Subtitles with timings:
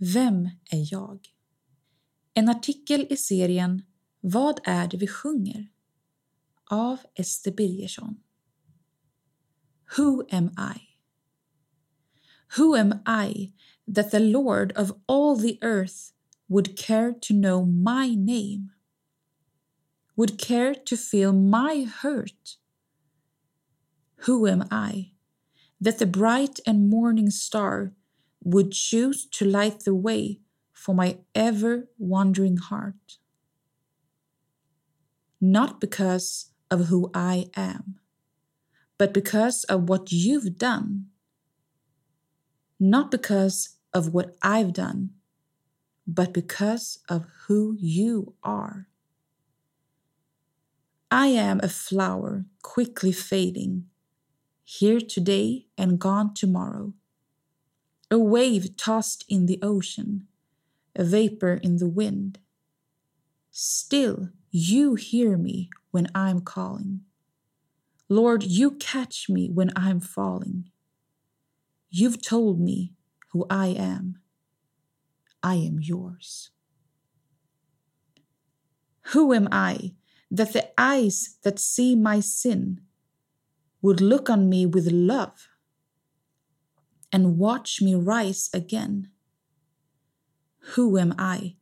[0.00, 1.28] Vem är jag?
[2.34, 3.82] En artikel i serien
[4.20, 5.68] Vad är det vi sjunger?
[6.70, 8.16] av Ester Birgersson.
[9.96, 10.80] Who am I?
[12.56, 13.52] Who am I
[13.86, 16.12] that the Lord of all the earth
[16.48, 18.70] would care to know my name?
[20.16, 22.56] Would care to feel my hurt?
[24.26, 25.12] Who am I
[25.80, 27.92] that the bright and morning star
[28.42, 30.40] would choose to light the way
[30.72, 33.18] for my ever wandering heart.
[35.40, 37.98] Not because of who I am,
[38.96, 41.06] but because of what you've done.
[42.80, 45.10] Not because of what I've done,
[46.06, 48.88] but because of who you are.
[51.10, 53.86] I am a flower quickly fading,
[54.62, 56.92] here today and gone tomorrow
[58.10, 60.26] a wave tossed in the ocean,
[60.96, 62.38] a vapor in the wind.
[63.50, 67.02] Still, you hear me when I'm calling.
[68.08, 70.70] Lord, you catch me when I'm falling.
[71.90, 72.94] You've told me
[73.32, 74.18] who I am.
[75.42, 76.50] I am yours.
[79.12, 79.94] Who am I
[80.30, 82.80] that the eyes that see my sin
[83.82, 85.48] would look on me with love?
[87.18, 89.10] And watch me rise again.
[90.74, 91.56] Who am I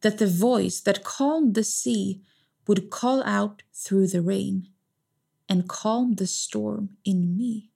[0.00, 2.22] that the voice that calmed the sea
[2.66, 4.68] would call out through the rain
[5.46, 7.70] and calm the storm in me?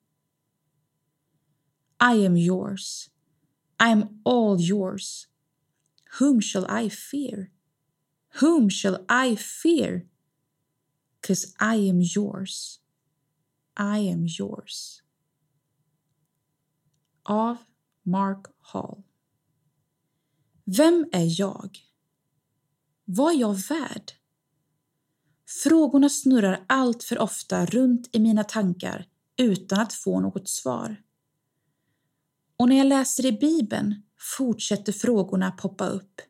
[2.00, 3.10] I am yours.
[3.78, 5.26] I am all yours.
[6.18, 7.50] Whom shall I fear?
[8.40, 10.06] Whom shall I fear?
[11.20, 12.78] Because I am yours.
[13.76, 15.02] I am yours.
[17.28, 17.56] Av
[18.02, 19.02] Mark Hall.
[20.64, 21.78] Vem är jag?
[23.04, 24.12] Vad är jag värd?
[25.64, 31.02] Frågorna snurrar allt för ofta runt i mina tankar utan att få något svar.
[32.56, 34.02] Och när jag läser i Bibeln
[34.36, 36.20] fortsätter frågorna poppa upp.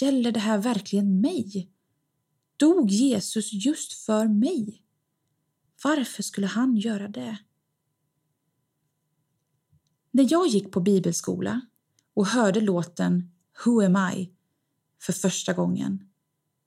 [0.00, 1.72] Gäller det här verkligen mig?
[2.56, 4.82] Dog Jesus just för mig?
[5.84, 7.38] Varför skulle han göra det?
[10.18, 11.60] När jag gick på bibelskola
[12.14, 13.30] och hörde låten
[13.64, 14.30] Who am I
[15.02, 16.08] för första gången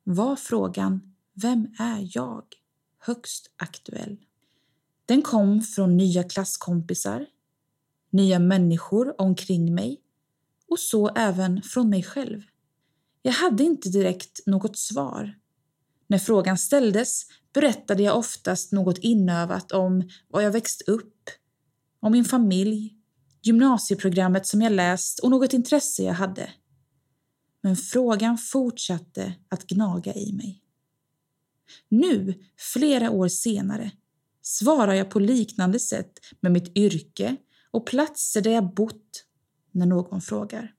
[0.03, 2.43] var frågan Vem är jag?
[2.99, 4.17] högst aktuell.
[5.05, 7.25] Den kom från nya klasskompisar,
[8.09, 10.01] nya människor omkring mig
[10.67, 12.41] och så även från mig själv.
[13.21, 15.39] Jag hade inte direkt något svar.
[16.07, 21.29] När frågan ställdes berättade jag oftast något inövat om var jag växt upp,
[21.99, 23.00] om min familj
[23.41, 26.49] gymnasieprogrammet som jag läst och något intresse jag hade.
[27.61, 30.63] Men frågan fortsatte att gnaga i mig.
[31.89, 33.91] Nu, flera år senare,
[34.41, 37.35] svarar jag på liknande sätt med mitt yrke
[37.71, 39.25] och platser där jag bott
[39.71, 40.73] när någon frågar.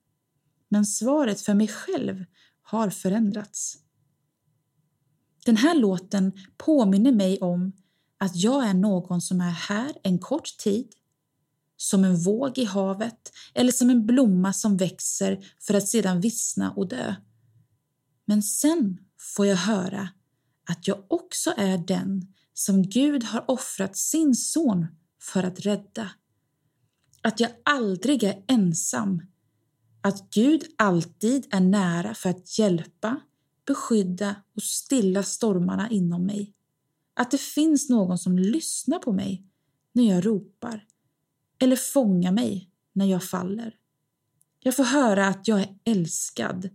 [0.68, 2.24] Men svaret för mig själv
[2.62, 3.78] har förändrats.
[5.44, 7.72] Den här låten påminner mig om
[8.18, 10.92] att jag är någon som är här en kort tid
[11.82, 16.72] som en våg i havet eller som en blomma som växer för att sedan vissna
[16.72, 17.14] och dö.
[18.24, 20.08] Men sen får jag höra
[20.70, 24.86] att jag också är den som Gud har offrat sin son
[25.20, 26.10] för att rädda.
[27.22, 29.22] Att jag aldrig är ensam.
[30.00, 33.20] Att Gud alltid är nära för att hjälpa,
[33.66, 36.54] beskydda och stilla stormarna inom mig.
[37.14, 39.46] Att det finns någon som lyssnar på mig
[39.92, 40.86] när jag ropar
[41.62, 43.76] eller fånga mig när jag faller.
[44.60, 46.68] Jag får höra att jag är älskad,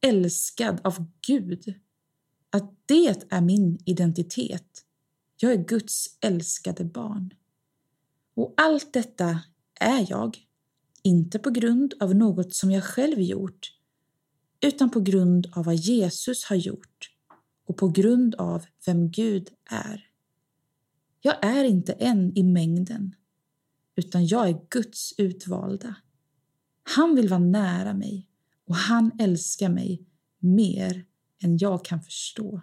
[0.00, 1.74] älskad av Gud.
[2.50, 4.84] Att det är min identitet.
[5.36, 7.34] Jag är Guds älskade barn.
[8.34, 9.40] Och allt detta
[9.80, 10.38] är jag,
[11.02, 13.72] inte på grund av något som jag själv gjort,
[14.60, 17.10] utan på grund av vad Jesus har gjort
[17.66, 20.06] och på grund av vem Gud är.
[21.20, 23.14] Jag är inte en i mängden
[24.00, 25.94] utan jag är Guds utvalda.
[26.82, 28.28] Han vill vara nära mig
[28.66, 30.06] och han älskar mig
[30.38, 31.04] mer
[31.42, 32.62] än jag kan förstå.